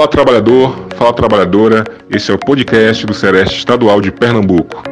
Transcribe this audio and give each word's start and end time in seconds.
Fala 0.00 0.10
trabalhador, 0.10 0.86
fala 0.96 1.12
trabalhadora, 1.12 1.84
esse 2.08 2.30
é 2.30 2.34
o 2.34 2.38
podcast 2.38 3.04
do 3.04 3.12
Sereste 3.12 3.58
Estadual 3.58 4.00
de 4.00 4.10
Pernambuco. 4.10 4.82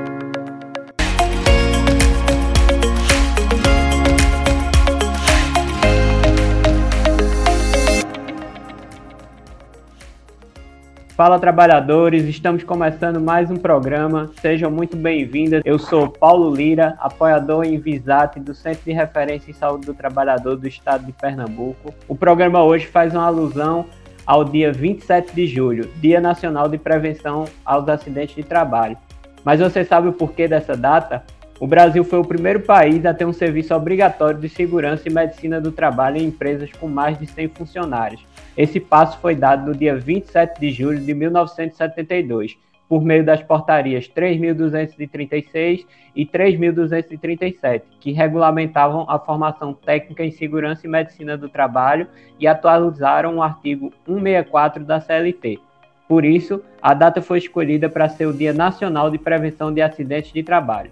Fala 11.19 11.37
trabalhadores, 11.41 12.23
estamos 12.27 12.63
começando 12.63 13.19
mais 13.19 13.51
um 13.51 13.57
programa. 13.57 14.31
Sejam 14.41 14.71
muito 14.71 14.97
bem-vindas. 14.97 15.63
Eu 15.65 15.77
sou 15.77 16.09
Paulo 16.09 16.55
Lira, 16.55 16.97
apoiador 17.01 17.65
em 17.65 17.77
Visat 17.77 18.39
do 18.39 18.55
Centro 18.55 18.85
de 18.85 18.93
Referência 18.93 19.51
em 19.51 19.53
Saúde 19.53 19.87
do 19.87 19.95
Trabalhador 19.95 20.55
do 20.55 20.69
Estado 20.69 21.05
de 21.05 21.11
Pernambuco. 21.11 21.93
O 22.07 22.15
programa 22.15 22.63
hoje 22.63 22.87
faz 22.87 23.15
uma 23.15 23.25
alusão 23.25 23.87
ao 24.29 24.45
dia 24.45 24.71
27 24.71 25.35
de 25.35 25.47
julho, 25.47 25.89
Dia 26.03 26.21
Nacional 26.21 26.69
de 26.69 26.77
Prevenção 26.77 27.47
aos 27.65 27.89
Acidentes 27.89 28.37
de 28.37 28.43
Trabalho. 28.43 28.95
Mas 29.43 29.59
você 29.59 29.83
sabe 29.87 30.09
o 30.09 30.13
porquê 30.13 30.47
dessa 30.47 30.77
data? 30.77 31.25
O 31.59 31.67
Brasil 31.67 32.05
foi 32.05 32.19
o 32.19 32.25
primeiro 32.25 32.61
país 32.61 33.07
a 33.07 33.15
ter 33.15 33.25
um 33.25 33.33
serviço 33.33 33.75
obrigatório 33.75 34.39
de 34.39 34.51
segurança 34.51 35.09
e 35.09 35.11
medicina 35.11 35.63
do 35.63 35.73
trabalho 35.73 36.19
em 36.19 36.27
empresas 36.27 36.71
com 36.73 36.87
mais 36.87 37.19
de 37.19 37.27
100 37.27 37.49
funcionários. 37.49 38.23
Esse 38.55 38.79
passo 38.79 39.19
foi 39.19 39.35
dado 39.35 39.65
no 39.65 39.75
dia 39.75 39.97
27 39.97 40.61
de 40.61 40.73
julho 40.73 41.01
de 41.01 41.15
1972, 41.15 42.59
por 42.89 43.05
meio 43.05 43.25
das 43.25 43.43
portarias 43.43 44.09
3.236 44.09 45.87
e 46.17 46.25
3.237, 46.25 47.83
que 48.01 48.13
regulamentavam 48.13 49.05
a 49.09 49.19
formação 49.19 49.75
técnica 49.75 50.25
em 50.25 50.31
segurança 50.31 50.87
e 50.87 50.91
medicina 50.91 51.37
do 51.37 51.49
trabalho 51.49 52.07
e 52.41 52.47
atualizaram 52.47 53.37
o 53.37 53.43
artigo 53.43 53.93
164 54.07 54.85
da 54.85 55.01
CLT. 55.01 55.61
Por 56.09 56.25
isso, 56.25 56.63
a 56.81 56.95
data 56.95 57.21
foi 57.21 57.37
escolhida 57.37 57.89
para 57.89 58.09
ser 58.09 58.27
o 58.27 58.33
Dia 58.33 58.55
Nacional 58.55 59.11
de 59.11 59.19
Prevenção 59.19 59.73
de 59.73 59.83
Acidentes 59.83 60.33
de 60.33 60.43
Trabalho. 60.43 60.91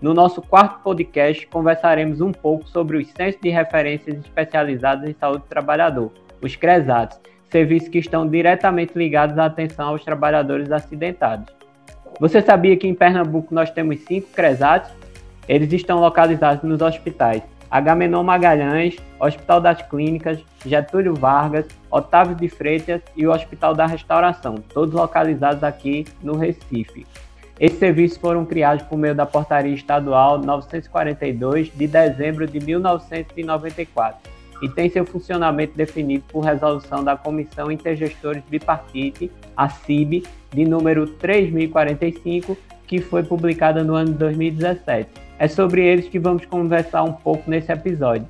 No 0.00 0.12
nosso 0.12 0.42
quarto 0.42 0.80
podcast, 0.82 1.46
conversaremos 1.46 2.20
um 2.20 2.30
pouco 2.30 2.68
sobre 2.68 2.98
os 2.98 3.08
Centros 3.08 3.40
de 3.42 3.48
Referências 3.48 4.16
Especializados 4.18 5.08
em 5.08 5.14
Saúde 5.14 5.42
do 5.42 5.48
Trabalhador, 5.48 6.12
os 6.40 6.54
CRESATs, 6.54 7.18
serviços 7.50 7.88
que 7.88 7.98
estão 7.98 8.26
diretamente 8.26 8.92
ligados 8.96 9.38
à 9.38 9.46
atenção 9.46 9.88
aos 9.88 10.04
trabalhadores 10.04 10.70
acidentados. 10.70 11.52
Você 12.20 12.40
sabia 12.40 12.76
que 12.76 12.86
em 12.86 12.94
Pernambuco 12.94 13.54
nós 13.54 13.70
temos 13.70 14.00
cinco 14.00 14.28
CRESATs? 14.32 14.90
Eles 15.48 15.72
estão 15.72 16.00
localizados 16.00 16.62
nos 16.62 16.82
hospitais 16.82 17.42
Agamenon 17.70 18.22
Magalhães, 18.22 18.96
Hospital 19.20 19.60
das 19.60 19.82
Clínicas, 19.82 20.38
Getúlio 20.64 21.14
Vargas, 21.14 21.66
Otávio 21.90 22.34
de 22.34 22.48
Freitas 22.48 23.02
e 23.14 23.26
o 23.26 23.32
Hospital 23.32 23.74
da 23.74 23.86
Restauração, 23.86 24.56
todos 24.72 24.94
localizados 24.94 25.62
aqui 25.62 26.06
no 26.22 26.36
Recife. 26.36 27.06
Esses 27.60 27.78
serviços 27.78 28.16
foram 28.18 28.44
criados 28.44 28.84
por 28.84 28.96
meio 28.96 29.14
da 29.14 29.26
Portaria 29.26 29.74
Estadual 29.74 30.38
942 30.38 31.70
de 31.74 31.86
dezembro 31.86 32.46
de 32.46 32.60
1994 32.60 34.37
e 34.62 34.68
têm 34.68 34.90
seu 34.90 35.04
funcionamento 35.04 35.76
definido 35.76 36.24
por 36.28 36.40
resolução 36.40 37.02
da 37.04 37.16
Comissão 37.16 37.70
Intergestores 37.70 38.42
Bipartite, 38.48 39.30
a 39.56 39.68
CIB, 39.68 40.24
de 40.52 40.64
número 40.64 41.06
3045, 41.06 42.56
que 42.86 43.00
foi 43.00 43.22
publicada 43.22 43.84
no 43.84 43.94
ano 43.94 44.12
de 44.12 44.18
2017. 44.18 45.08
É 45.38 45.46
sobre 45.46 45.84
eles 45.84 46.08
que 46.08 46.18
vamos 46.18 46.44
conversar 46.46 47.02
um 47.02 47.12
pouco 47.12 47.48
nesse 47.50 47.70
episódio. 47.70 48.26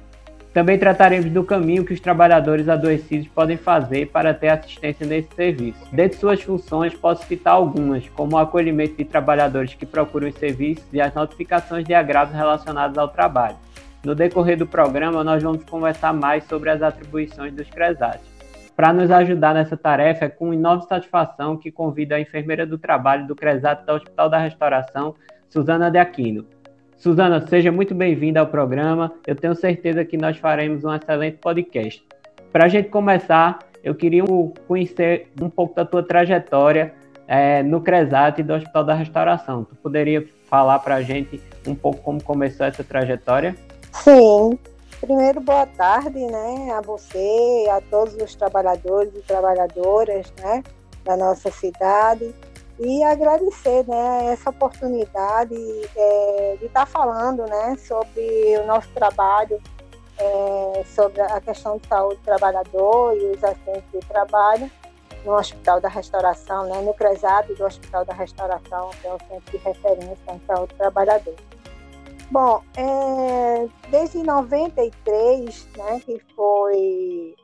Também 0.53 0.79
trataremos 0.79 1.31
do 1.31 1.45
caminho 1.45 1.85
que 1.85 1.93
os 1.93 2.01
trabalhadores 2.01 2.69
adoecidos 2.69 3.29
podem 3.29 3.57
fazer 3.57 4.09
para 4.09 4.35
ter 4.35 4.49
assistência 4.49 5.07
nesse 5.07 5.29
serviço. 5.35 5.79
Dentre 5.93 6.19
suas 6.19 6.43
funções, 6.43 6.95
posso 6.95 7.25
citar 7.27 7.55
algumas, 7.55 8.09
como 8.09 8.35
o 8.35 8.39
acolhimento 8.39 8.97
de 8.97 9.05
trabalhadores 9.05 9.75
que 9.75 9.87
procuram 9.87 10.29
os 10.29 10.35
serviços 10.35 10.85
e 10.93 11.01
as 11.01 11.15
notificações 11.15 11.85
de 11.85 11.95
agravos 11.95 12.35
relacionados 12.35 12.99
ao 12.99 13.09
trabalho. 13.09 13.57
No 14.09 14.15
decorrer 14.15 14.57
do 14.57 14.67
programa, 14.67 15.23
nós 15.23 15.43
vamos 15.43 15.63
conversar 15.65 16.15
mais 16.15 16.43
sobre 16.45 16.71
as 16.71 16.81
atribuições 16.81 17.53
dos 17.53 17.69
CRESAT. 17.69 18.19
Para 18.75 18.91
nos 18.91 19.11
ajudar 19.11 19.53
nessa 19.53 19.77
tarefa, 19.77 20.25
é 20.25 20.29
com 20.31 20.55
enorme 20.55 20.83
satisfação 20.85 21.59
que 21.59 21.71
convido 21.71 22.15
a 22.15 22.21
enfermeira 22.21 22.65
do 22.65 22.79
trabalho 22.79 23.27
do 23.27 23.37
CRESAT 23.37 23.85
do 23.85 23.93
Hospital 23.93 24.31
da 24.31 24.39
Restauração, 24.39 25.15
Suzana 25.51 25.91
de 25.91 25.99
Aquino. 25.99 26.47
Suzana, 26.97 27.47
seja 27.49 27.71
muito 27.71 27.95
bem-vinda 27.95 28.41
ao 28.41 28.47
programa. 28.47 29.13
Eu 29.27 29.37
tenho 29.37 29.55
certeza 29.55 30.03
que 30.07 30.17
nós 30.17 30.39
faremos 30.39 30.85
um 30.85 30.95
excelente 30.95 31.37
podcast. 31.37 32.03
Para 32.51 32.65
a 32.65 32.69
gente 32.69 32.89
começar, 32.89 33.59
eu 33.85 33.95
queria 33.95 34.25
conhecer 34.67 35.31
um 35.39 35.51
pouco 35.51 35.75
da 35.75 35.85
tua 35.85 36.03
trajetória 36.03 36.95
é, 37.27 37.63
no 37.63 37.83
CRESAT 37.83 38.43
do 38.43 38.55
Hospital 38.55 38.85
da 38.85 38.95
Restauração. 38.95 39.65
Tu 39.65 39.77
poderia 39.77 40.27
falar 40.47 40.79
para 40.79 40.95
a 40.95 41.03
gente 41.03 41.43
um 41.67 41.75
pouco 41.75 42.01
como 42.01 42.23
começou 42.23 42.65
essa 42.65 42.83
trajetória? 42.83 43.55
Sim. 43.93 44.59
Primeiro, 45.01 45.41
boa 45.41 45.67
tarde, 45.67 46.19
né, 46.27 46.73
a 46.73 46.81
você, 46.81 47.67
a 47.71 47.81
todos 47.89 48.15
os 48.15 48.35
trabalhadores 48.35 49.15
e 49.15 49.21
trabalhadoras, 49.23 50.33
né, 50.41 50.63
da 51.05 51.17
nossa 51.17 51.51
cidade 51.53 52.35
e 52.79 53.03
agradecer 53.03 53.85
né, 53.89 54.33
essa 54.33 54.51
oportunidade 54.51 55.55
é, 55.97 56.57
de 56.59 56.67
estar 56.67 56.87
falando 56.87 57.45
né, 57.45 57.77
sobre 57.77 58.57
o 58.63 58.67
nosso 58.67 58.89
trabalho, 58.91 59.61
é, 60.17 60.85
sobre 60.95 61.21
a 61.21 61.41
questão 61.41 61.77
de 61.79 61.89
saúde 61.89 62.17
do 62.17 62.25
trabalhador 62.25 63.17
e 63.17 63.33
os 63.33 63.43
acidentes 63.43 63.91
de 63.93 63.99
trabalho 64.07 64.71
no 65.25 65.33
Hospital 65.33 65.81
da 65.81 65.89
Restauração, 65.89 66.67
né, 66.67 66.81
no 66.81 66.95
CRESAB 66.95 67.55
do 67.55 67.65
Hospital 67.65 68.05
da 68.05 68.15
Restauração, 68.15 68.91
que 69.01 69.07
é 69.07 69.13
o 69.13 69.19
centro 69.29 69.51
de 69.51 69.57
referência 69.57 70.33
em 70.33 70.41
saúde 70.47 70.73
do 70.75 70.79
trabalhador. 70.79 71.35
Bom, 72.31 72.63
é, 72.77 73.69
desde 73.91 74.23
93, 74.23 75.69
né, 75.77 76.01
que 76.01 76.21
foi 76.37 77.35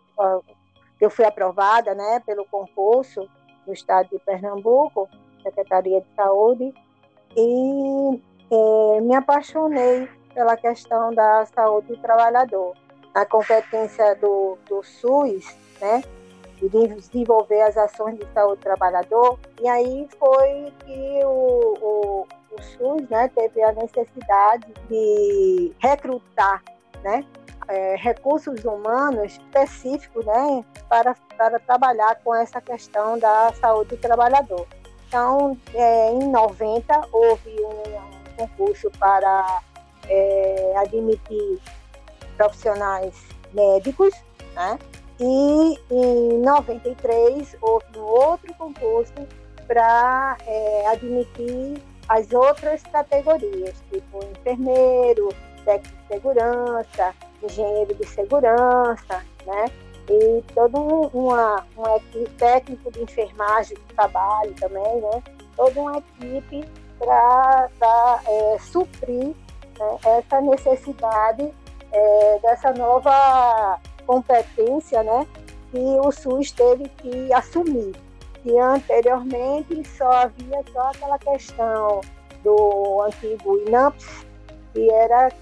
eu 1.00 1.10
fui 1.10 1.24
aprovada, 1.24 1.94
né, 1.94 2.22
pelo 2.24 2.44
concurso 2.46 3.28
do 3.66 3.72
Estado 3.72 4.08
de 4.10 4.18
Pernambuco, 4.20 5.08
Secretaria 5.42 6.00
de 6.00 6.06
Saúde, 6.14 6.74
e 7.36 8.22
é, 8.50 9.00
me 9.00 9.14
apaixonei 9.14 10.08
pela 10.32 10.56
questão 10.56 11.12
da 11.14 11.46
saúde 11.46 11.88
do 11.88 11.96
trabalhador. 11.98 12.74
A 13.14 13.24
competência 13.24 14.14
do, 14.16 14.58
do 14.68 14.82
SUS, 14.82 15.56
né, 15.80 16.02
de 16.58 16.68
desenvolver 16.68 17.62
as 17.62 17.76
ações 17.76 18.18
de 18.18 18.26
saúde 18.32 18.60
do 18.60 18.64
trabalhador, 18.64 19.38
e 19.60 19.68
aí 19.68 20.08
foi 20.18 20.72
que 20.84 21.20
o, 21.24 21.74
o, 21.80 22.26
o 22.54 22.62
SUS 22.62 23.08
né, 23.08 23.28
teve 23.34 23.62
a 23.62 23.72
necessidade 23.72 24.66
de 24.88 25.72
recrutar 25.78 26.62
né, 27.02 27.24
é, 27.68 27.96
recursos 27.96 28.64
humanos 28.64 29.32
específicos 29.32 30.24
né, 30.24 30.64
para, 30.88 31.14
para 31.36 31.58
trabalhar 31.60 32.16
com 32.22 32.34
essa 32.34 32.60
questão 32.60 33.18
da 33.18 33.52
saúde 33.60 33.90
do 33.90 33.96
trabalhador. 33.96 34.66
Então, 35.08 35.56
é, 35.74 36.12
em 36.12 36.28
90, 36.30 37.08
houve 37.12 37.50
um 37.60 38.36
concurso 38.36 38.90
para 38.98 39.62
é, 40.08 40.74
admitir 40.76 41.60
profissionais 42.36 43.14
médicos, 43.52 44.12
né? 44.54 44.78
e 45.20 45.78
em 45.90 46.40
93 46.40 47.56
houve 47.60 47.86
um 47.96 48.02
outro 48.02 48.52
concurso 48.54 49.12
para 49.66 50.36
é, 50.46 50.86
admitir 50.88 51.80
as 52.08 52.32
outras 52.32 52.82
categorias, 52.84 53.82
tipo 53.92 54.24
enfermeiro, 54.24 55.28
técnico 55.64 55.96
de 55.96 56.14
segurança, 56.14 57.14
engenheiro 57.42 57.94
de 57.94 58.06
segurança, 58.06 59.24
né? 59.46 59.66
e 60.08 60.42
todo 60.54 60.78
uma, 61.14 61.64
uma 61.76 61.96
equipe 61.96 62.30
técnico 62.32 62.90
de 62.90 63.02
enfermagem 63.02 63.76
de 63.76 63.94
trabalho 63.94 64.54
também, 64.54 65.00
né? 65.00 65.22
Toda 65.56 65.80
uma 65.80 65.98
equipe 65.98 66.64
para 66.98 67.68
é, 68.26 68.58
suprir 68.58 69.34
né, 69.78 69.98
essa 70.04 70.40
necessidade 70.40 71.52
é, 71.92 72.38
dessa 72.42 72.72
nova 72.72 73.80
competência, 74.06 75.02
né? 75.02 75.26
Que 75.70 75.78
o 75.78 76.12
SUS 76.12 76.50
teve 76.52 76.88
que 76.88 77.32
assumir. 77.32 77.94
E 78.44 78.58
anteriormente 78.58 79.82
só 79.88 80.10
havia 80.10 80.62
só 80.72 80.90
aquela 80.90 81.18
questão 81.18 82.00
do 82.42 83.02
antigo 83.02 83.58
INAMPS, 83.66 84.26
que 84.72 84.90
era 84.90 85.32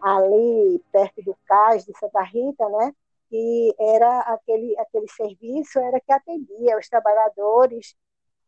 ali 0.00 0.82
perto 0.90 1.22
do 1.22 1.36
CAS 1.46 1.84
de 1.84 1.92
Santa 1.98 2.22
Rita, 2.22 2.68
né? 2.68 2.94
que 3.28 3.74
era 3.78 4.20
aquele, 4.20 4.78
aquele 4.78 5.08
serviço 5.08 5.78
era 5.78 6.00
que 6.00 6.12
atendia 6.12 6.78
os 6.78 6.88
trabalhadores 6.88 7.94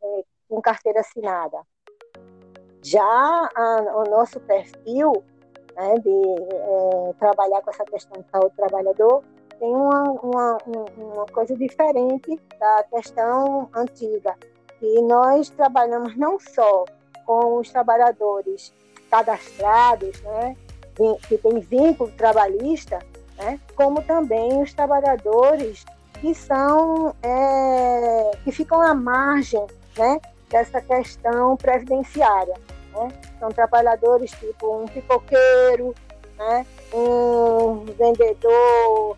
é, 0.02 0.24
com 0.48 0.60
carteira 0.60 1.00
assinada. 1.00 1.60
Já 2.82 3.02
a, 3.04 3.96
o 3.96 4.04
nosso 4.04 4.40
perfil 4.40 5.12
né, 5.74 5.94
de 5.96 6.10
é, 6.10 7.12
trabalhar 7.18 7.60
com 7.62 7.70
essa 7.70 7.84
questão 7.84 8.22
de 8.22 8.30
saúde 8.30 8.50
do 8.50 8.56
trabalhador 8.56 9.24
tem 9.58 9.68
uma, 9.68 10.02
uma, 10.22 10.58
uma 10.96 11.26
coisa 11.26 11.56
diferente 11.56 12.40
da 12.58 12.84
questão 12.90 13.68
antiga, 13.74 14.34
e 14.80 15.02
nós 15.02 15.50
trabalhamos 15.50 16.16
não 16.16 16.38
só 16.38 16.84
com 17.26 17.58
os 17.58 17.70
trabalhadores 17.70 18.72
cadastrados, 19.10 20.20
né, 20.22 20.56
que 21.28 21.38
têm 21.38 21.60
vínculo 21.60 22.10
trabalhista, 22.12 22.98
né, 23.36 23.60
como 23.76 24.02
também 24.02 24.60
os 24.62 24.72
trabalhadores 24.72 25.84
que 26.20 26.34
são 26.34 27.14
é, 27.22 28.30
que 28.44 28.50
ficam 28.50 28.80
à 28.80 28.94
margem 28.94 29.64
né, 29.96 30.20
dessa 30.50 30.80
questão 30.80 31.56
previdenciária. 31.56 32.54
Né? 32.92 33.08
São 33.38 33.50
trabalhadores 33.50 34.30
tipo 34.32 34.82
um 34.82 34.86
pipoqueiro, 34.86 35.94
né, 36.38 36.66
um 36.94 37.84
vendedor, 37.98 39.16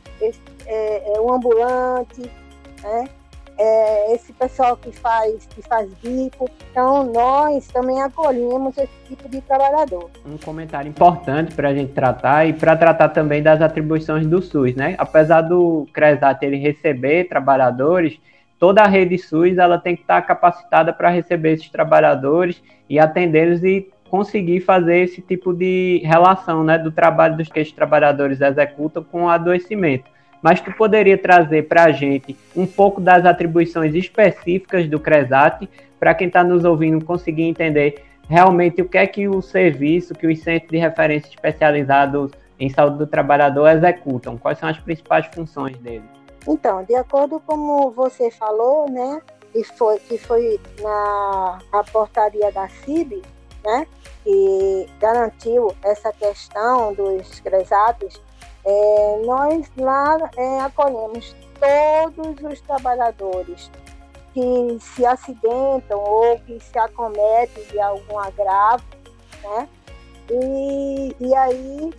é, 0.66 1.14
é, 1.14 1.20
um 1.20 1.32
ambulante, 1.32 2.30
né, 2.82 3.08
é, 3.60 4.14
esse 4.14 4.32
pessoal 4.32 4.74
que 4.74 4.90
faz, 4.90 5.46
que 5.46 5.60
faz 5.60 5.92
bico. 6.02 6.48
Então, 6.70 7.04
nós 7.12 7.66
também 7.68 8.00
acolhemos 8.00 8.76
esse 8.78 8.92
tipo 9.06 9.28
de 9.28 9.42
trabalhador. 9.42 10.10
Um 10.24 10.38
comentário 10.38 10.88
importante 10.88 11.54
para 11.54 11.68
a 11.68 11.74
gente 11.74 11.92
tratar 11.92 12.46
e 12.46 12.54
para 12.54 12.74
tratar 12.74 13.10
também 13.10 13.42
das 13.42 13.60
atribuições 13.60 14.26
do 14.26 14.40
SUS, 14.40 14.74
né? 14.74 14.94
Apesar 14.96 15.42
do 15.42 15.86
CRESAT 15.92 16.42
ele 16.42 16.56
receber 16.56 17.28
trabalhadores, 17.28 18.18
toda 18.58 18.82
a 18.82 18.86
rede 18.86 19.18
SUS 19.18 19.58
ela 19.58 19.78
tem 19.78 19.94
que 19.94 20.02
estar 20.02 20.22
capacitada 20.22 20.90
para 20.90 21.10
receber 21.10 21.52
esses 21.52 21.68
trabalhadores 21.68 22.62
e 22.88 22.98
atendê-los 22.98 23.62
e 23.62 23.90
conseguir 24.10 24.60
fazer 24.60 24.98
esse 24.98 25.22
tipo 25.22 25.52
de 25.52 26.02
relação, 26.04 26.64
né, 26.64 26.76
do 26.76 26.90
trabalho 26.90 27.36
dos 27.36 27.48
que 27.48 27.60
esses 27.60 27.72
trabalhadores 27.72 28.40
executam 28.40 29.04
com 29.04 29.24
o 29.24 29.28
adoecimento 29.28 30.10
mas 30.42 30.60
tu 30.60 30.72
poderia 30.72 31.18
trazer 31.18 31.68
para 31.68 31.84
a 31.84 31.92
gente 31.92 32.36
um 32.56 32.66
pouco 32.66 33.00
das 33.00 33.24
atribuições 33.24 33.94
específicas 33.94 34.88
do 34.88 34.98
CRESAT, 34.98 35.68
para 35.98 36.14
quem 36.14 36.28
está 36.28 36.42
nos 36.42 36.64
ouvindo 36.64 37.04
conseguir 37.04 37.42
entender 37.42 38.04
realmente 38.28 38.80
o 38.80 38.88
que 38.88 38.96
é 38.96 39.06
que 39.06 39.28
o 39.28 39.42
serviço, 39.42 40.14
que 40.14 40.26
os 40.26 40.40
centros 40.40 40.70
de 40.70 40.78
referência 40.78 41.28
especializados 41.28 42.32
em 42.58 42.68
saúde 42.68 42.98
do 42.98 43.06
trabalhador 43.06 43.68
executam, 43.68 44.38
quais 44.38 44.58
são 44.58 44.68
as 44.68 44.78
principais 44.78 45.26
funções 45.26 45.76
deles? 45.78 46.08
Então, 46.46 46.82
de 46.84 46.94
acordo 46.94 47.40
com 47.40 47.90
você 47.90 48.30
falou, 48.30 48.90
né, 48.90 49.20
que 49.52 49.64
foi, 49.64 49.98
que 49.98 50.16
foi 50.16 50.60
na 50.80 51.58
a 51.72 51.84
portaria 51.84 52.50
da 52.52 52.68
CIB, 52.68 53.20
né, 53.64 53.86
que 54.24 54.88
garantiu 54.98 55.74
essa 55.82 56.12
questão 56.12 56.92
dos 56.94 57.40
CRESATs, 57.40 58.20
é, 58.64 59.22
nós 59.24 59.70
lá 59.76 60.18
é, 60.36 60.60
acolhemos 60.60 61.34
todos 61.58 62.52
os 62.52 62.60
trabalhadores 62.62 63.70
que 64.32 64.78
se 64.80 65.04
acidentam 65.04 65.98
ou 65.98 66.38
que 66.40 66.60
se 66.60 66.78
acometem 66.78 67.64
de 67.64 67.80
algum 67.80 68.18
agravo, 68.18 68.84
né? 69.42 69.68
E, 70.30 71.16
e 71.18 71.34
aí 71.34 71.90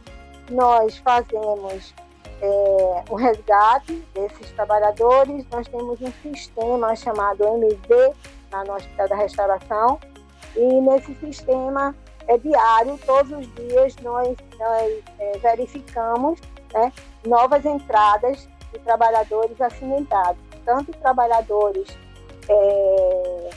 nós 0.50 0.98
fazemos 1.00 1.94
é, 2.42 3.04
o 3.10 3.16
resgate 3.16 3.94
desses 4.14 4.52
trabalhadores. 4.52 5.46
Nós 5.52 5.68
temos 5.68 6.00
um 6.02 6.12
sistema 6.22 6.96
chamado 6.96 7.44
MV 7.44 8.14
lá 8.52 8.64
no 8.64 8.74
Hospital 8.74 9.10
da 9.10 9.16
Restauração 9.16 10.00
e 10.56 10.82
nesse 10.82 11.14
sistema 11.16 11.96
é 12.28 12.38
diário, 12.38 12.98
todos 13.06 13.32
os 13.32 13.56
dias 13.56 13.96
nós, 13.98 14.38
nós 14.58 15.04
é, 15.20 15.38
verificamos 15.40 16.40
né, 16.74 16.92
novas 17.26 17.66
entradas 17.66 18.48
de 18.72 18.80
trabalhadores 18.80 19.60
acidentados, 19.60 20.42
tanto 20.64 20.92
trabalhadores 20.94 21.98
é, 22.48 23.50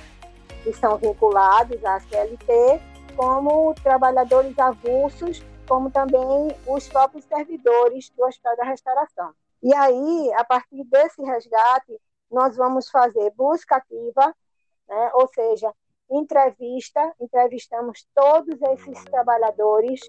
que 0.62 0.72
são 0.72 0.96
vinculados 0.96 1.84
à 1.84 2.00
CLT, 2.00 2.80
como 3.16 3.74
trabalhadores 3.74 4.58
avulsos, 4.58 5.42
como 5.68 5.90
também 5.90 6.54
os 6.66 6.88
próprios 6.88 7.24
servidores 7.24 8.10
do 8.10 8.24
Hospital 8.24 8.56
da 8.56 8.64
Restauração. 8.64 9.32
E 9.62 9.74
aí, 9.74 10.32
a 10.34 10.44
partir 10.44 10.84
desse 10.84 11.22
resgate, 11.22 11.98
nós 12.30 12.56
vamos 12.56 12.90
fazer 12.90 13.30
busca 13.36 13.76
ativa, 13.76 14.34
né, 14.88 15.10
ou 15.14 15.28
seja, 15.28 15.72
entrevista, 16.10 17.12
entrevistamos 17.20 18.06
todos 18.14 18.60
esses 18.72 19.04
trabalhadores 19.04 20.00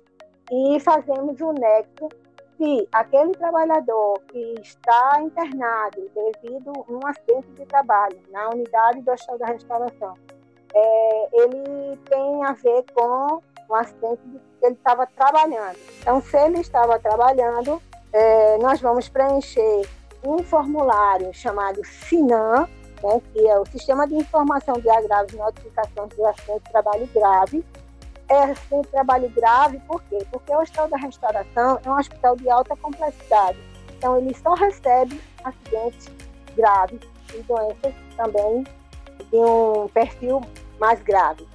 e 0.52 0.80
fazemos 0.80 1.40
o 1.42 1.50
um 1.50 1.54
nexo 1.54 2.10
se 2.58 2.88
aquele 2.92 3.32
trabalhador 3.34 4.20
que 4.32 4.56
está 4.62 5.20
internado 5.22 6.10
devido 6.14 6.72
a 6.72 6.92
um 6.92 7.06
acidente 7.06 7.48
de 7.52 7.66
trabalho 7.66 8.18
na 8.32 8.50
unidade 8.50 9.02
do 9.02 9.12
Hospital 9.12 9.38
da 9.38 9.46
Restauração, 9.48 10.14
é, 10.74 11.30
ele 11.34 11.98
tem 12.10 12.46
a 12.46 12.54
ver 12.54 12.86
com 12.94 13.42
um 13.70 13.76
acidente 13.76 14.22
que 14.60 14.66
ele 14.66 14.76
estava 14.76 15.06
trabalhando. 15.08 15.78
Então, 16.00 16.22
se 16.22 16.38
ele 16.38 16.60
estava 16.60 17.00
trabalhando, 17.00 17.82
é, 18.14 18.58
nós 18.60 18.80
vamos 18.80 19.10
preencher 19.10 19.82
um 20.24 20.40
formulário 20.40 21.34
chamado 21.34 21.84
SINAM, 21.84 22.68
né, 23.04 23.22
que 23.34 23.48
é 23.48 23.60
o 23.60 23.66
Sistema 23.66 24.08
de 24.08 24.16
Informação 24.16 24.80
de 24.80 24.90
Agravos 24.90 25.34
e 25.34 25.38
Notificações 25.38 26.10
de 26.16 26.26
Acidente 26.26 26.64
de 26.64 26.72
Trabalho 26.72 27.10
Grave, 27.14 27.66
é 28.30 28.54
um 28.72 28.82
trabalho 28.82 29.30
grave, 29.30 29.80
por 29.88 30.02
quê? 30.04 30.18
Porque 30.32 30.52
o 30.52 30.60
Hospital 30.60 30.88
da 30.88 30.98
Restauração 30.98 31.80
é 31.84 31.90
um 31.90 31.98
hospital 31.98 32.36
de 32.36 32.50
alta 32.50 32.76
complexidade. 32.78 33.58
Então, 33.98 34.18
ele 34.18 34.34
só 34.34 34.54
recebe 34.56 35.22
acidentes 35.44 36.12
graves 36.56 37.00
e 37.34 37.42
doenças 37.44 37.94
também 38.18 38.64
de 39.32 39.38
um 39.38 39.88
perfil 39.90 40.42
mais 40.80 41.02
grave, 41.04 41.48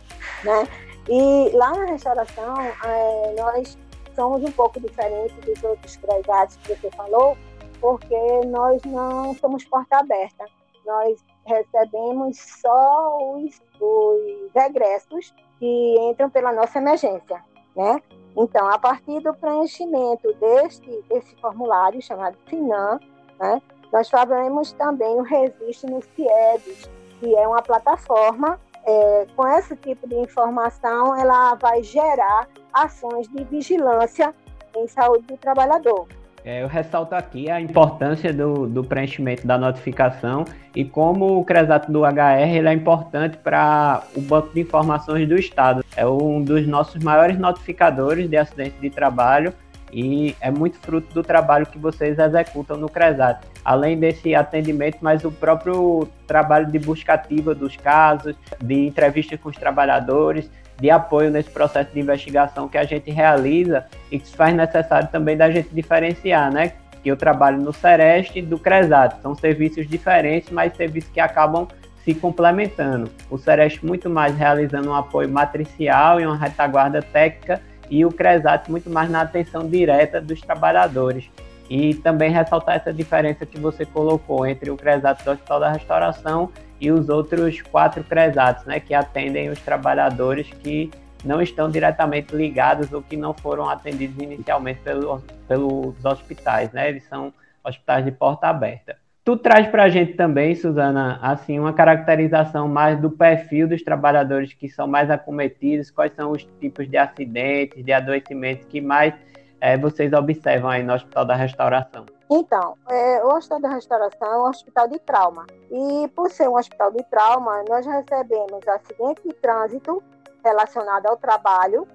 né? 0.44 0.66
E 1.08 1.50
lá 1.54 1.72
na 1.72 1.86
restauração, 1.86 2.54
é, 2.60 3.34
nós 3.36 3.76
somos 4.14 4.42
um 4.42 4.52
pouco 4.52 4.78
diferentes 4.80 5.36
dos 5.44 5.62
outros 5.64 5.96
cresados 5.96 6.56
que 6.56 6.74
você 6.74 6.90
falou, 6.92 7.36
porque 7.80 8.16
nós 8.46 8.82
não 8.84 9.34
somos 9.34 9.64
porta 9.64 9.98
aberta. 9.98 10.44
Nós 10.86 11.24
recebemos 11.50 12.38
só 12.38 13.18
os, 13.36 13.60
os 13.80 14.52
regressos 14.54 15.34
que 15.58 15.96
entram 16.00 16.30
pela 16.30 16.52
nossa 16.52 16.78
emergência, 16.78 17.42
né? 17.76 18.00
Então, 18.36 18.68
a 18.68 18.78
partir 18.78 19.20
do 19.20 19.34
preenchimento 19.34 20.32
deste, 20.34 20.88
desse 21.08 21.34
formulário 21.40 22.00
chamado 22.00 22.36
FINAM, 22.46 23.00
né, 23.38 23.60
nós 23.92 24.08
fazemos 24.08 24.72
também 24.72 25.18
o 25.18 25.22
registro 25.22 25.90
no 25.90 26.02
CIEBS, 26.02 26.88
que 27.18 27.34
é 27.36 27.46
uma 27.46 27.60
plataforma 27.60 28.58
é, 28.84 29.26
com 29.36 29.46
esse 29.48 29.76
tipo 29.76 30.08
de 30.08 30.16
informação, 30.16 31.14
ela 31.16 31.54
vai 31.56 31.82
gerar 31.82 32.48
ações 32.72 33.28
de 33.28 33.44
vigilância 33.44 34.34
em 34.76 34.86
saúde 34.86 35.26
do 35.26 35.36
trabalhador. 35.36 36.06
É, 36.44 36.62
eu 36.62 36.68
ressalto 36.68 37.14
aqui 37.14 37.50
a 37.50 37.60
importância 37.60 38.32
do, 38.32 38.66
do, 38.66 38.82
preenchimento 38.82 39.46
da 39.46 39.58
notificação 39.58 40.44
e 40.74 40.84
como 40.84 41.38
o 41.38 41.44
CRESAT 41.44 41.90
do 41.90 42.04
HR 42.04 42.56
ele 42.56 42.68
é 42.68 42.72
importante 42.72 43.36
para 43.36 44.02
o 44.16 44.20
banco 44.22 44.52
de 44.54 44.60
informações 44.60 45.28
do 45.28 45.36
Estado. 45.36 45.84
É 45.96 46.06
um 46.06 46.42
dos 46.42 46.66
nossos 46.66 47.02
maiores 47.02 47.38
notificadores 47.38 48.28
de 48.28 48.36
acidente 48.36 48.76
de 48.80 48.88
trabalho 48.88 49.52
e 49.92 50.34
é 50.40 50.50
muito 50.50 50.78
fruto 50.78 51.12
do 51.12 51.22
trabalho 51.22 51.66
que 51.66 51.78
vocês 51.78 52.18
executam 52.18 52.76
no 52.76 52.88
CRESAT. 52.88 53.40
Além 53.64 53.98
desse 53.98 54.34
atendimento, 54.34 54.98
mas 55.00 55.24
o 55.24 55.30
próprio 55.30 56.08
trabalho 56.26 56.66
de 56.66 56.78
busca 56.78 57.14
ativa 57.14 57.54
dos 57.54 57.76
casos, 57.76 58.34
de 58.62 58.86
entrevistas 58.86 59.38
com 59.40 59.48
os 59.48 59.56
trabalhadores, 59.56 60.50
de 60.80 60.90
apoio 60.90 61.30
nesse 61.30 61.50
processo 61.50 61.92
de 61.92 62.00
investigação 62.00 62.68
que 62.68 62.78
a 62.78 62.84
gente 62.84 63.10
realiza 63.10 63.84
e 64.10 64.18
que 64.18 64.26
se 64.26 64.36
faz 64.36 64.54
necessário 64.54 65.08
também 65.08 65.36
da 65.36 65.50
gente 65.50 65.68
diferenciar, 65.72 66.52
né? 66.52 66.72
Que 67.02 67.10
eu 67.10 67.16
trabalho 67.16 67.60
no 67.60 67.72
Sereste 67.72 68.38
e 68.38 68.42
do 68.42 68.58
CRESAT. 68.58 69.20
São 69.20 69.34
serviços 69.34 69.86
diferentes, 69.86 70.50
mas 70.50 70.74
serviços 70.76 71.10
que 71.10 71.20
acabam 71.20 71.68
se 72.04 72.14
complementando. 72.14 73.10
O 73.30 73.36
Sereste 73.36 73.84
muito 73.84 74.08
mais 74.08 74.36
realizando 74.36 74.88
um 74.88 74.94
apoio 74.94 75.28
matricial 75.28 76.18
e 76.20 76.26
uma 76.26 76.36
retaguarda 76.36 77.02
técnica 77.02 77.60
e 77.90 78.04
o 78.04 78.10
CRESAT 78.10 78.70
muito 78.70 78.88
mais 78.88 79.10
na 79.10 79.22
atenção 79.22 79.68
direta 79.68 80.20
dos 80.20 80.40
trabalhadores. 80.40 81.28
E 81.68 81.94
também 81.94 82.30
ressaltar 82.30 82.76
essa 82.76 82.92
diferença 82.92 83.44
que 83.44 83.58
você 83.58 83.84
colocou 83.84 84.46
entre 84.46 84.70
o 84.70 84.76
CRESAT 84.76 85.22
do 85.24 85.30
Hospital 85.32 85.60
da 85.60 85.72
Restauração 85.72 86.50
e 86.80 86.90
os 86.90 87.08
outros 87.08 87.60
quatro 87.62 88.02
CRESATs, 88.02 88.64
né, 88.64 88.80
que 88.80 88.94
atendem 88.94 89.50
os 89.50 89.60
trabalhadores 89.60 90.48
que 90.62 90.90
não 91.24 91.42
estão 91.42 91.70
diretamente 91.70 92.34
ligados 92.34 92.92
ou 92.92 93.02
que 93.02 93.16
não 93.16 93.34
foram 93.34 93.68
atendidos 93.68 94.22
inicialmente 94.22 94.80
pelo, 94.80 95.22
pelos 95.46 96.04
hospitais, 96.04 96.72
né? 96.72 96.88
Eles 96.88 97.04
são 97.04 97.32
hospitais 97.62 98.04
de 98.04 98.10
porta 98.10 98.48
aberta. 98.48 98.96
Tu 99.30 99.36
traz 99.36 99.68
para 99.68 99.84
a 99.84 99.88
gente 99.88 100.14
também, 100.14 100.56
Suzana, 100.56 101.20
assim, 101.22 101.56
uma 101.56 101.72
caracterização 101.72 102.66
mais 102.66 103.00
do 103.00 103.08
perfil 103.08 103.68
dos 103.68 103.80
trabalhadores 103.80 104.52
que 104.52 104.68
são 104.68 104.88
mais 104.88 105.08
acometidos, 105.08 105.88
quais 105.88 106.12
são 106.16 106.32
os 106.32 106.42
tipos 106.60 106.90
de 106.90 106.96
acidentes, 106.96 107.84
de 107.84 107.92
adoecimentos 107.92 108.66
que 108.66 108.80
mais 108.80 109.14
é, 109.60 109.78
vocês 109.78 110.12
observam 110.12 110.68
aí 110.68 110.82
no 110.82 110.94
Hospital 110.94 111.24
da 111.24 111.36
Restauração? 111.36 112.06
Então, 112.28 112.74
é, 112.88 113.24
o 113.24 113.28
Hospital 113.28 113.60
da 113.60 113.68
Restauração 113.68 114.32
é 114.32 114.38
um 114.38 114.48
hospital 114.48 114.88
de 114.88 114.98
trauma. 114.98 115.46
E 115.70 116.08
por 116.08 116.28
ser 116.28 116.48
um 116.48 116.56
hospital 116.56 116.90
de 116.90 117.04
trauma, 117.04 117.62
nós 117.68 117.86
recebemos 117.86 118.66
acidentes 118.66 119.22
de 119.22 119.32
trânsito 119.34 120.02
relacionado 120.44 121.06
ao 121.06 121.16
trabalho 121.16 121.86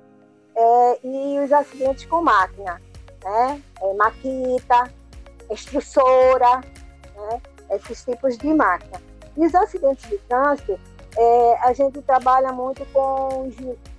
é, 0.55 0.99
e 1.03 1.39
os 1.43 1.51
acidentes 1.51 2.05
com 2.05 2.21
máquina, 2.21 2.79
né? 3.25 3.61
É, 3.81 3.93
maquita, 3.93 4.89
extrusora, 5.51 6.61
né? 7.15 7.41
esses 7.71 8.03
tipos 8.03 8.37
de 8.37 8.53
máquina. 8.53 9.01
E 9.37 9.45
os 9.45 9.53
acidentes 9.53 10.09
de 10.09 10.17
trânsito, 10.19 10.79
é, 11.17 11.57
a 11.61 11.73
gente 11.73 12.01
trabalha 12.01 12.51
muito 12.51 12.85
com, 12.93 13.49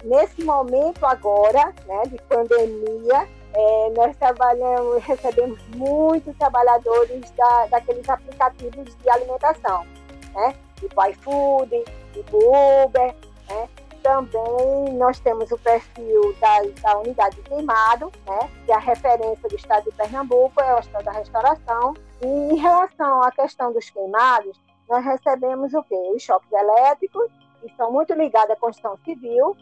nesse 0.04 0.44
momento 0.44 1.04
agora, 1.04 1.74
né, 1.86 2.02
de 2.06 2.18
pandemia, 2.22 3.28
é, 3.56 3.90
nós 3.96 4.14
trabalhamos, 4.16 5.02
recebemos 5.04 5.58
muitos 5.74 6.36
trabalhadores 6.36 7.30
da, 7.30 7.66
daqueles 7.66 8.08
aplicativos 8.08 8.94
de 8.96 9.10
alimentação, 9.10 9.86
né? 10.34 10.54
Tipo 10.76 11.06
iFood, 11.06 11.84
tipo 12.12 12.36
Uber, 12.36 13.14
né? 13.48 13.68
Também 14.02 14.92
nós 14.92 15.18
temos 15.20 15.50
o 15.50 15.58
perfil 15.58 16.36
da, 16.38 16.60
da 16.82 16.98
unidade 16.98 17.36
queimado, 17.42 18.12
né? 18.26 18.50
Que 18.66 18.72
é 18.72 18.74
a 18.74 18.78
referência 18.78 19.48
do 19.48 19.56
estado 19.56 19.90
de 19.90 19.96
Pernambuco, 19.96 20.60
é 20.60 20.74
o 20.74 20.78
estado 20.78 21.04
da 21.04 21.12
restauração. 21.12 21.94
E 22.22 22.26
em 22.26 22.56
relação 22.56 23.22
à 23.22 23.30
questão 23.30 23.72
dos 23.72 23.90
queimados, 23.90 24.58
nós 24.88 25.04
recebemos 25.04 25.74
o 25.74 25.82
quê? 25.82 25.94
Os 26.14 26.22
choques 26.22 26.50
elétricos, 26.52 27.30
que 27.60 27.66
estão 27.66 27.90
muito 27.90 28.12
ligados 28.14 28.50
à 28.50 28.56
construção 28.56 28.98
civil, 29.04 29.56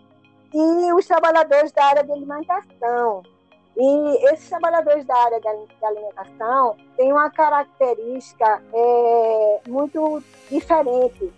e 0.52 0.92
os 0.92 1.06
trabalhadores 1.06 1.72
da 1.72 1.84
área 1.84 2.04
de 2.04 2.12
alimentação, 2.12 3.22
e 3.76 4.26
esses 4.28 4.48
trabalhadores 4.48 5.04
da 5.04 5.16
área 5.16 5.40
da 5.40 5.88
alimentação 5.88 6.76
têm 6.96 7.12
uma 7.12 7.28
característica 7.28 8.62
é, 8.72 9.60
muito 9.66 10.22
diferente, 10.48 11.32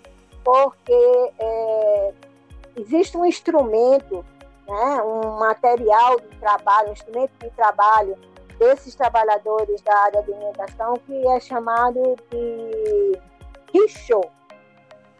porque 0.45 1.33
é, 1.39 2.13
existe 2.77 3.17
um 3.17 3.25
instrumento, 3.25 4.25
né, 4.69 5.03
um 5.03 5.39
material 5.39 6.21
de 6.21 6.37
trabalho, 6.39 6.91
um 6.91 6.93
instrumento 6.93 7.33
de 7.41 7.51
trabalho 7.51 8.19
desses 8.59 8.95
trabalhadores 8.95 9.81
da 9.83 9.97
área 10.05 10.23
de 10.23 10.33
alimentação 10.33 10.95
que 11.07 11.29
é 11.29 11.41
chamado 11.41 12.17
de 12.31 13.19
Richo. 13.73 14.21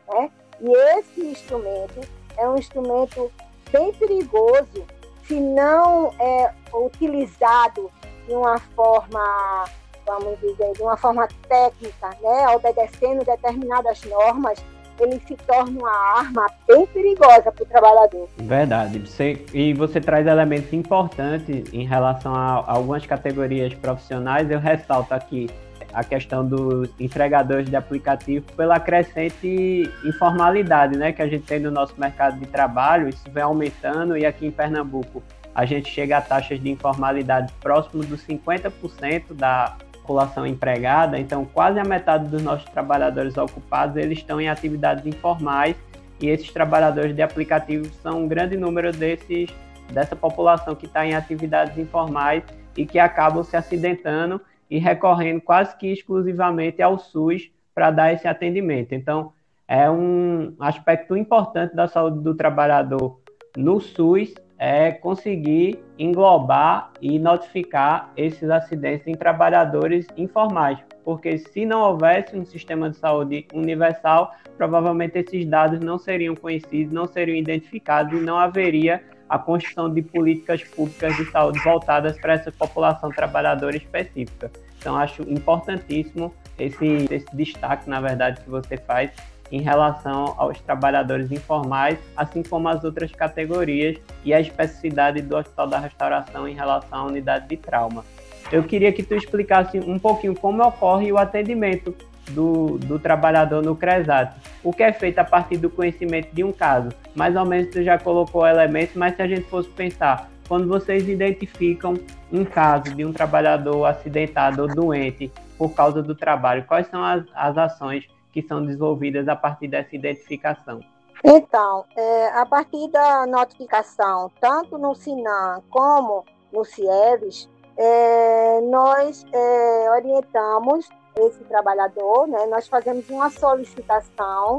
Né? 0.09 0.31
E 0.61 0.73
esse 0.99 1.21
instrumento 1.21 2.01
é 2.37 2.49
um 2.49 2.57
instrumento 2.57 3.31
bem 3.71 3.93
perigoso 3.95 4.87
se 5.27 5.41
não 5.41 6.13
é 6.21 6.55
utilizado 6.73 7.91
de 8.27 8.35
uma 8.35 8.59
forma, 8.59 9.65
vamos 10.07 10.39
dizer, 10.41 10.73
de 10.73 10.83
uma 10.83 10.97
forma 10.97 11.29
técnica, 11.49 12.11
né, 12.21 12.49
obedecendo 12.55 13.25
determinadas 13.25 14.03
normas, 14.05 14.59
ele 15.03 15.21
se 15.27 15.37
torna 15.37 15.79
uma 15.79 16.19
arma 16.19 16.47
bem 16.67 16.87
perigosa 16.87 17.53
para 17.53 17.63
o 17.63 17.67
trabalhador. 17.67 18.29
Verdade. 18.37 18.99
Você, 19.01 19.45
e 19.53 19.73
você 19.75 20.01
traz 20.01 20.27
elementos 20.27 20.73
importantes 20.73 21.73
em 21.73 21.85
relação 21.85 22.35
a 22.35 22.65
algumas 22.67 23.05
categorias 23.07 23.75
profissionais. 23.75 24.51
Eu 24.51 24.59
ressalto 24.59 25.15
aqui 25.15 25.49
a 25.93 26.05
questão 26.05 26.47
dos 26.47 26.91
entregadores 27.01 27.71
de 27.71 27.77
aplicativo 27.77 28.45
pela 28.53 28.79
crescente 28.79 29.91
informalidade 30.05 30.97
né, 30.99 31.11
que 31.11 31.23
a 31.23 31.27
gente 31.27 31.47
tem 31.47 31.59
no 31.59 31.71
nosso 31.71 31.99
mercado 31.99 32.39
de 32.39 32.47
trabalho, 32.47 33.09
isso 33.09 33.25
vem 33.31 33.43
aumentando 33.43 34.17
e 34.17 34.27
aqui 34.27 34.47
em 34.47 34.51
Pernambuco 34.51 35.23
a 35.55 35.65
gente 35.65 35.89
chega 35.91 36.19
a 36.19 36.21
taxas 36.21 36.61
de 36.61 36.71
informalidade 36.71 37.51
próximo 37.63 38.05
dos 38.05 38.21
50% 38.27 39.33
da 39.33 39.75
população 40.07 40.47
empregada, 40.47 41.19
então 41.19 41.45
quase 41.45 41.81
a 41.81 41.85
metade 41.85 42.29
dos 42.29 42.41
nossos 42.41 42.69
trabalhadores 42.71 43.37
ocupados 43.37 43.97
eles 43.97 44.19
estão 44.19 44.41
em 44.41 44.49
atividades 44.49 45.05
informais 45.05 45.77
e 46.21 46.29
esses 46.29 46.51
trabalhadores 46.53 47.15
de 47.15 47.23
aplicativos 47.23 47.89
são 47.97 48.23
um 48.23 48.29
grande 48.29 48.57
número 48.57 48.93
desses 48.93 49.51
dessa 49.93 50.15
população 50.15 50.77
que 50.77 50.87
está 50.87 51.05
em 51.05 51.15
atividades 51.15 51.77
informais 51.77 52.45
e 52.77 52.87
que 52.87 52.99
acabam 52.99 53.43
se 53.43 53.57
acidentando 53.57 54.41
e 54.71 54.79
recorrendo 54.79 55.41
quase 55.41 55.77
que 55.77 55.89
exclusivamente 55.89 56.81
ao 56.81 56.99
SUS 56.99 57.51
para 57.75 57.91
dar 57.91 58.13
esse 58.13 58.27
atendimento. 58.27 58.95
Então, 58.95 59.33
é 59.69 59.91
um 59.91 60.55
aspecto 60.61 61.17
importante 61.17 61.75
da 61.75 61.87
saúde 61.87 62.21
do 62.21 62.35
trabalhador 62.35 63.21
no 63.57 63.81
SUS 63.81 64.35
é 64.59 64.91
conseguir 64.91 65.83
englobar 65.99 66.91
e 67.01 67.19
notificar 67.19 68.13
esses 68.17 68.49
acidentes 68.49 69.07
em 69.07 69.15
trabalhadores 69.15 70.07
informais, 70.17 70.79
porque 71.05 71.39
se 71.39 71.67
não 71.67 71.81
houvesse 71.81 72.37
um 72.37 72.45
sistema 72.45 72.91
de 72.91 72.97
saúde 72.97 73.47
universal, 73.53 74.35
provavelmente 74.57 75.19
esses 75.19 75.45
dados 75.47 75.81
não 75.81 75.99
seriam 75.99 76.35
conhecidos, 76.35 76.93
não 76.93 77.07
seriam 77.07 77.37
identificados 77.37 78.19
e 78.19 78.23
não 78.23 78.39
haveria 78.39 79.03
a 79.29 79.39
construção 79.39 79.93
de 79.93 80.03
políticas 80.03 80.63
públicas 80.63 81.17
de 81.17 81.25
saúde 81.31 81.59
voltadas 81.61 82.19
para 82.19 82.35
essa 82.35 82.53
população 82.53 83.11
trabalhadora 83.11 83.77
específica. 83.77 84.51
Então, 84.79 84.97
acho 84.97 85.23
importantíssimo 85.23 86.33
esse, 86.59 87.07
esse 87.11 87.27
destaque, 87.35 87.91
na 87.91 88.01
verdade, 88.01 88.41
que 88.41 88.49
você 88.49 88.77
faz 88.77 89.11
em 89.51 89.61
relação 89.61 90.35
aos 90.37 90.61
trabalhadores 90.61 91.31
informais, 91.31 91.99
assim 92.17 92.43
como 92.43 92.69
as 92.69 92.83
outras 92.85 93.13
categorias 93.13 93.97
e 94.25 94.35
a 94.35 94.41
especificidade 94.41 95.23
do 95.23 95.37
Hospital 95.37 95.69
da 95.69 95.79
Restauração 95.79 96.49
em 96.49 96.55
relação 96.55 96.99
à 96.99 97.05
unidade 97.05 97.49
de 97.49 97.57
trauma. 97.57 98.05
Eu 98.51 98.63
queria 98.63 98.93
que 98.93 99.03
tu 99.03 99.15
explicasse 99.15 99.79
um 99.79 99.99
pouquinho 99.99 100.35
como 100.35 100.63
ocorre 100.63 101.11
o 101.13 101.19
atendimento 101.19 101.95
do, 102.31 102.79
do 102.79 102.99
trabalhador 102.99 103.63
no 103.63 103.75
CRESAT. 103.75 104.35
O 104.63 104.73
que 104.73 104.83
é 104.83 104.93
feito 104.93 105.19
a 105.19 105.25
partir 105.25 105.57
do 105.57 105.71
conhecimento 105.71 106.33
de 106.33 106.45
um 106.45 106.53
caso? 106.53 106.91
Mais 107.15 107.37
ou 107.37 107.45
menos 107.45 107.71
tu 107.71 107.83
já 107.83 107.99
colocou 107.99 108.47
elementos, 108.47 108.95
mas 108.95 109.17
se 109.17 109.23
a 109.23 109.29
gente 109.29 109.43
fosse 109.43 109.69
pensar, 109.71 110.31
quando 110.49 110.69
vocês 110.69 111.09
identificam 111.09 111.95
um 112.33 112.45
caso 112.45 112.95
de 112.95 113.05
um 113.05 113.13
trabalhador 113.13 113.85
acidentado 113.85 114.63
ou 114.63 114.69
doente 114.69 115.31
por 115.59 115.75
causa 115.75 116.03
do 116.03 116.15
trabalho, 116.15 116.65
quais 116.67 116.87
são 116.89 117.03
as, 117.03 117.25
as 117.35 117.57
ações 117.57 118.07
que 118.37 118.47
são 118.47 118.63
desenvolvidas 118.63 119.27
a 119.29 119.35
partir 119.35 119.67
dessa 119.67 119.97
identificação? 119.97 120.81
Então, 121.25 121.87
é, 121.97 122.29
a 122.35 122.45
partir 122.45 122.87
da 122.91 123.27
notificação, 123.27 124.31
tanto 124.39 124.77
no 124.77 124.95
SINAM 124.95 125.63
como 125.71 126.23
no 126.53 126.63
CIEVES, 126.63 127.49
é, 127.79 128.61
nós 128.61 129.25
é, 129.33 129.91
orientamos 129.91 130.87
esse 131.17 131.43
trabalhador, 131.45 132.29
né, 132.29 132.45
nós 132.45 132.69
fazemos 132.69 133.09
uma 133.09 133.31
solicitação 133.31 134.59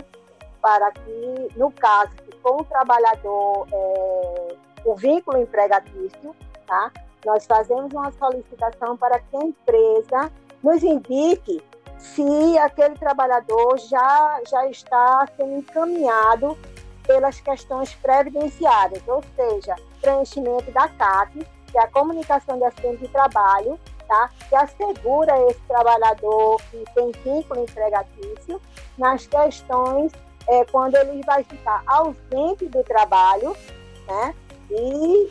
para 0.59 0.91
que, 0.91 1.47
no 1.55 1.69
caso, 1.69 2.11
se 2.25 2.35
for 2.41 2.59
um 2.59 2.63
trabalhador 2.63 3.67
é, 3.71 4.55
com 4.83 4.95
vínculo 4.95 5.37
empregatício, 5.37 6.35
tá? 6.65 6.91
nós 7.23 7.45
fazemos 7.45 7.93
uma 7.93 8.11
solicitação 8.13 8.97
para 8.97 9.19
que 9.19 9.37
a 9.37 9.43
empresa 9.43 10.31
nos 10.63 10.81
indique 10.81 11.61
se 11.97 12.57
aquele 12.59 12.95
trabalhador 12.95 13.77
já, 13.79 14.41
já 14.49 14.67
está 14.67 15.27
sendo 15.35 15.57
encaminhado 15.57 16.57
pelas 17.05 17.39
questões 17.39 17.93
previdenciárias, 17.95 19.01
ou 19.07 19.23
seja, 19.35 19.75
preenchimento 20.01 20.69
da 20.71 20.87
CAT, 20.89 21.31
que 21.67 21.77
é 21.77 21.81
a 21.81 21.87
comunicação 21.87 22.57
de 22.57 22.65
acidente 22.65 23.03
de 23.03 23.07
trabalho, 23.07 23.79
tá? 24.07 24.29
que 24.49 24.55
assegura 24.55 25.33
esse 25.49 25.59
trabalhador 25.61 26.61
que 26.69 26.83
tem 26.93 27.11
vínculo 27.23 27.63
empregatício 27.63 28.61
nas 28.97 29.25
questões 29.27 30.11
é, 30.47 30.65
quando 30.65 30.95
ele 30.95 31.21
vai 31.23 31.43
ficar 31.43 31.83
ausente 31.85 32.67
do 32.67 32.83
trabalho 32.83 33.55
né? 34.07 34.35
e 34.71 35.29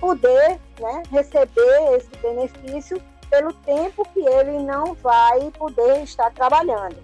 poder 0.00 0.58
né, 0.80 1.02
receber 1.10 1.96
esse 1.96 2.10
benefício 2.22 3.00
pelo 3.30 3.52
tempo 3.52 4.06
que 4.12 4.20
ele 4.20 4.58
não 4.62 4.94
vai 4.94 5.50
poder 5.52 6.02
estar 6.02 6.32
trabalhando, 6.32 6.96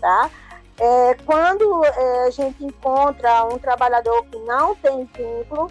tá? 0.00 0.30
É, 0.78 1.14
quando 1.24 1.84
é, 1.84 2.26
a 2.26 2.30
gente 2.30 2.64
encontra 2.64 3.44
um 3.44 3.58
trabalhador 3.58 4.24
que 4.26 4.38
não 4.40 4.74
tem 4.76 5.08
vínculo, 5.16 5.70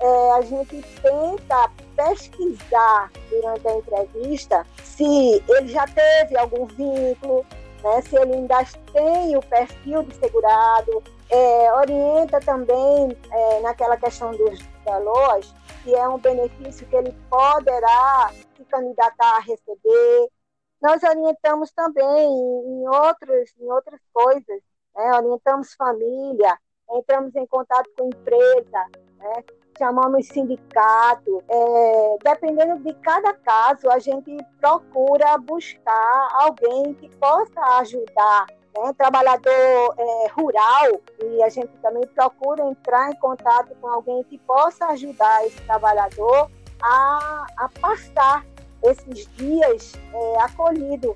é, 0.00 0.32
a 0.32 0.40
gente 0.40 0.82
tenta 1.02 1.70
pesquisar 1.94 3.10
durante 3.28 3.68
a 3.68 3.76
entrevista 3.76 4.66
se 4.82 5.42
ele 5.46 5.68
já 5.68 5.86
teve 5.86 6.38
algum 6.38 6.64
vínculo, 6.66 7.44
né, 7.82 8.00
se 8.02 8.16
ele 8.16 8.34
ainda 8.34 8.64
tem 8.92 9.36
o 9.36 9.42
perfil 9.42 10.02
de 10.04 10.14
segurado, 10.14 11.02
é, 11.28 11.72
orienta 11.74 12.40
também 12.40 13.16
é, 13.30 13.60
naquela 13.60 13.96
questão 13.98 14.32
dos 14.32 14.58
valores, 14.84 15.54
que 15.84 15.94
é 15.94 16.08
um 16.08 16.18
benefício 16.18 16.86
que 16.86 16.96
ele 16.96 17.14
poderá 17.28 18.30
se 18.60 18.64
candidatar 18.66 19.36
a 19.36 19.40
receber. 19.40 20.28
Nós 20.82 21.02
orientamos 21.02 21.70
também 21.72 22.04
em, 22.06 22.88
outros, 22.88 23.50
em 23.58 23.70
outras 23.70 24.00
coisas, 24.12 24.62
né? 24.94 25.12
orientamos 25.14 25.74
família, 25.74 26.58
entramos 26.90 27.34
em 27.36 27.46
contato 27.46 27.88
com 27.96 28.08
empresa, 28.08 28.86
né? 29.16 29.44
chamamos 29.78 30.26
sindicato. 30.26 31.42
É, 31.48 32.16
dependendo 32.22 32.82
de 32.82 32.94
cada 33.00 33.32
caso, 33.34 33.90
a 33.90 33.98
gente 33.98 34.36
procura 34.58 35.38
buscar 35.38 36.28
alguém 36.32 36.94
que 36.94 37.08
possa 37.16 37.60
ajudar 37.78 38.46
né, 38.76 38.92
trabalhador 38.96 39.94
é, 39.98 40.28
rural, 40.28 41.00
e 41.22 41.42
a 41.42 41.48
gente 41.48 41.72
também 41.78 42.06
procura 42.08 42.64
entrar 42.64 43.10
em 43.10 43.16
contato 43.16 43.74
com 43.80 43.88
alguém 43.88 44.22
que 44.24 44.38
possa 44.38 44.86
ajudar 44.86 45.44
esse 45.46 45.60
trabalhador 45.62 46.50
a, 46.82 47.46
a 47.56 47.68
passar 47.80 48.44
esses 48.82 49.28
dias 49.36 49.92
é, 50.12 50.40
acolhido, 50.40 51.14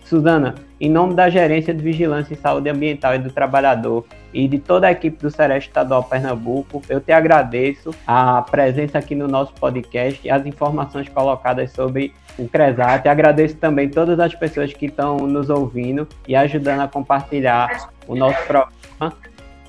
Suzana, 0.09 0.55
em 0.81 0.89
nome 0.89 1.13
da 1.13 1.29
Gerência 1.29 1.71
de 1.71 1.83
Vigilância 1.83 2.33
em 2.33 2.37
Saúde 2.37 2.67
Ambiental 2.67 3.13
e 3.13 3.19
do 3.19 3.29
Trabalhador 3.29 4.03
e 4.33 4.47
de 4.47 4.57
toda 4.57 4.87
a 4.87 4.91
equipe 4.91 5.21
do 5.21 5.29
Sereste 5.29 5.69
Estadual 5.69 6.03
Pernambuco, 6.03 6.81
eu 6.89 6.99
te 6.99 7.11
agradeço 7.11 7.93
a 8.07 8.41
presença 8.41 8.97
aqui 8.97 9.13
no 9.13 9.27
nosso 9.27 9.53
podcast 9.53 10.19
e 10.25 10.31
as 10.31 10.47
informações 10.47 11.07
colocadas 11.09 11.71
sobre 11.73 12.11
o 12.39 12.47
CRESAT. 12.47 13.07
Agradeço 13.07 13.57
também 13.57 13.87
todas 13.87 14.19
as 14.19 14.33
pessoas 14.33 14.73
que 14.73 14.87
estão 14.87 15.17
nos 15.17 15.47
ouvindo 15.49 16.07
e 16.27 16.35
ajudando 16.35 16.79
a 16.79 16.87
compartilhar 16.87 17.91
o 18.07 18.15
nosso 18.15 18.43
programa. 18.47 19.13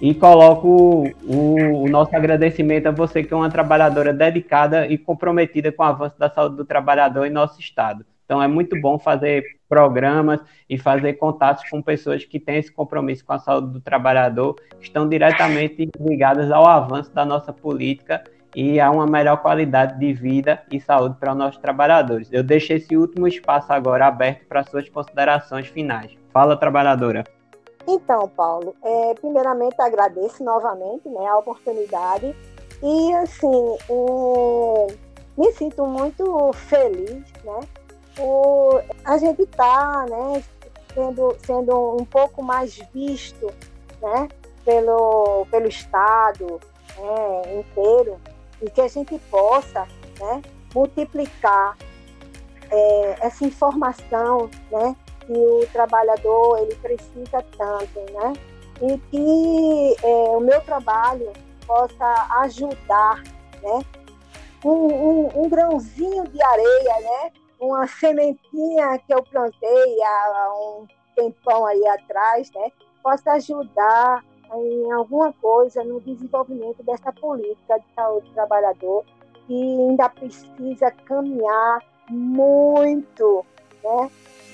E 0.00 0.14
coloco 0.14 1.04
o, 1.24 1.82
o, 1.84 1.88
nosso 1.88 2.16
agradecimento 2.16 2.86
a 2.86 2.90
você, 2.90 3.22
que 3.22 3.34
é 3.34 3.36
uma 3.36 3.50
trabalhadora 3.50 4.14
dedicada 4.14 4.86
e 4.86 4.96
comprometida 4.96 5.70
com 5.70 5.82
o 5.82 5.86
avanço 5.86 6.18
da 6.18 6.30
saúde 6.30 6.56
do 6.56 6.64
trabalhador 6.64 7.26
em 7.26 7.30
nosso 7.30 7.60
estado. 7.60 8.04
Então, 8.24 8.42
é 8.42 8.46
muito 8.46 8.80
bom 8.80 8.98
fazer 8.98 9.44
programas 9.68 10.40
e 10.68 10.78
fazer 10.78 11.14
contatos 11.14 11.68
com 11.68 11.82
pessoas 11.82 12.24
que 12.24 12.40
têm 12.40 12.58
esse 12.58 12.72
compromisso 12.72 13.24
com 13.26 13.32
a 13.32 13.38
saúde 13.38 13.72
do 13.72 13.80
trabalhador, 13.80 14.54
que 14.54 14.84
estão 14.84 15.06
diretamente 15.06 15.90
ligadas 15.98 16.50
ao 16.50 16.64
avanço 16.64 17.12
da 17.12 17.24
nossa 17.24 17.52
política 17.52 18.22
e 18.54 18.80
a 18.80 18.90
uma 18.90 19.06
melhor 19.06 19.38
qualidade 19.38 19.98
de 19.98 20.12
vida 20.12 20.62
e 20.70 20.80
saúde 20.80 21.16
para 21.18 21.32
os 21.32 21.38
nossos 21.38 21.60
trabalhadores. 21.60 22.32
Eu 22.32 22.42
deixo 22.42 22.72
esse 22.72 22.96
último 22.96 23.26
espaço 23.26 23.72
agora 23.72 24.06
aberto 24.06 24.46
para 24.46 24.64
suas 24.64 24.88
considerações 24.88 25.66
finais. 25.66 26.16
Fala, 26.32 26.56
trabalhadora. 26.56 27.24
Então, 27.86 28.28
Paulo, 28.28 28.74
é, 28.82 29.14
primeiramente 29.14 29.80
agradeço 29.80 30.44
novamente 30.44 31.08
né, 31.08 31.26
a 31.26 31.38
oportunidade. 31.38 32.34
E, 32.82 33.14
assim, 33.14 33.76
é, 33.88 34.96
me 35.36 35.52
sinto 35.52 35.86
muito 35.86 36.52
feliz, 36.52 37.24
né, 37.44 37.60
por 38.14 38.82
a 39.04 39.18
gente 39.18 39.46
tá, 39.46 40.06
né, 40.08 40.42
sendo, 40.94 41.36
sendo 41.44 41.96
um 42.00 42.04
pouco 42.04 42.42
mais 42.42 42.76
visto, 42.92 43.46
né, 44.00 44.28
pelo, 44.64 45.46
pelo 45.50 45.68
Estado 45.68 46.60
né, 46.98 47.60
inteiro. 47.60 48.18
E 48.62 48.70
que 48.70 48.80
a 48.80 48.88
gente 48.88 49.18
possa, 49.30 49.86
né, 50.18 50.42
multiplicar 50.74 51.76
é, 52.70 53.16
essa 53.26 53.44
informação, 53.44 54.50
né, 54.70 54.94
que 55.30 55.38
o 55.38 55.64
trabalhador 55.72 56.58
ele 56.58 56.74
precisa 56.74 57.40
tanto, 57.56 58.00
né, 58.12 58.32
e 58.82 58.98
que 58.98 59.96
é, 60.04 60.36
o 60.36 60.40
meu 60.40 60.60
trabalho 60.62 61.32
possa 61.64 62.26
ajudar, 62.40 63.22
né, 63.62 63.80
um, 64.64 64.70
um, 64.70 65.42
um 65.44 65.48
grãozinho 65.48 66.26
de 66.26 66.42
areia, 66.42 67.00
né, 67.00 67.32
uma 67.60 67.86
sementinha 67.86 68.98
que 69.06 69.14
eu 69.14 69.22
plantei 69.22 70.02
há 70.02 70.52
um 70.54 70.86
tempão 71.14 71.64
aí 71.64 71.86
atrás, 71.86 72.50
né, 72.52 72.72
possa 73.00 73.32
ajudar 73.34 74.24
em 74.52 74.90
alguma 74.90 75.32
coisa 75.34 75.84
no 75.84 76.00
desenvolvimento 76.00 76.82
dessa 76.82 77.12
política 77.12 77.78
de 77.78 77.86
saúde 77.94 78.26
do 78.30 78.34
trabalhador 78.34 79.04
que 79.46 79.54
ainda 79.54 80.08
precisa 80.08 80.90
caminhar 81.04 81.84
muito, 82.08 83.46
né, 83.84 84.10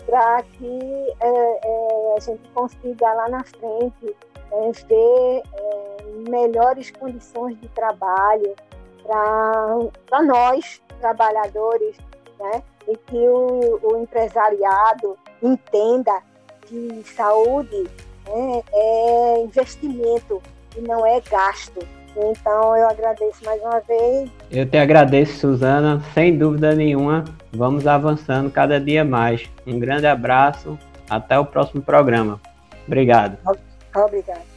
para 0.07 0.43
que 0.43 1.15
é, 1.21 1.29
é, 1.29 2.15
a 2.17 2.21
gente 2.21 2.49
consiga 2.55 3.13
lá 3.13 3.29
na 3.29 3.45
frente 3.45 4.17
é, 4.53 4.73
ver 4.73 5.43
é, 5.53 6.31
melhores 6.31 6.91
condições 6.93 7.61
de 7.61 7.69
trabalho 7.69 8.55
para 9.05 10.23
nós, 10.23 10.81
trabalhadores, 11.01 11.97
né? 12.39 12.63
e 12.89 12.97
que 12.97 13.29
o, 13.29 13.81
o 13.83 13.97
empresariado 13.97 15.19
entenda 15.43 16.23
que 16.63 17.03
saúde 17.05 17.85
né, 18.27 18.63
é 18.73 19.41
investimento 19.43 20.43
e 20.77 20.81
não 20.81 21.05
é 21.05 21.21
gasto. 21.21 21.81
Então 22.17 22.77
eu 22.77 22.89
agradeço 22.89 23.45
mais 23.45 23.61
uma 23.61 23.81
vez. 23.81 24.31
Eu 24.51 24.67
te 24.67 24.79
agradeço, 24.79 25.39
Suzana, 25.39 26.01
sem 26.15 26.37
dúvida 26.37 26.75
nenhuma. 26.75 27.25
Vamos 27.53 27.87
avançando 27.87 28.51
cada 28.51 28.81
dia 28.81 29.05
mais. 29.05 29.49
Um 29.67 29.79
grande 29.79 30.07
abraço, 30.07 30.79
até 31.11 31.39
o 31.39 31.45
próximo 31.45 31.83
programa. 31.83 32.41
Obrigado. 32.87 33.37
Obrigado. 33.95 34.56